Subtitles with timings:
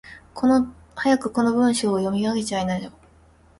[0.95, 2.91] 早くこの文章を読み上げちゃいなよ。